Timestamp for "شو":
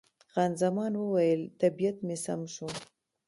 2.53-2.67